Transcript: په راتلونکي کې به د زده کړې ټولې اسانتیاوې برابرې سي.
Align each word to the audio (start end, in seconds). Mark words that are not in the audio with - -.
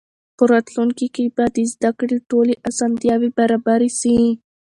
په 0.37 0.43
راتلونکي 0.51 1.07
کې 1.15 1.25
به 1.35 1.45
د 1.55 1.57
زده 1.73 1.91
کړې 1.99 2.17
ټولې 2.29 2.53
اسانتیاوې 2.69 3.29
برابرې 3.37 3.89
سي. 3.99 4.15